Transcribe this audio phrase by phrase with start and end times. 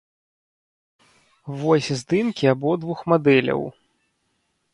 [1.63, 3.61] Вось здымкі абодвух мадэляў.